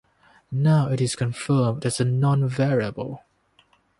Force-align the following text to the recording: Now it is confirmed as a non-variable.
Now 0.51 0.87
it 0.87 0.99
is 0.99 1.15
confirmed 1.15 1.85
as 1.85 1.99
a 1.99 2.05
non-variable. 2.05 3.21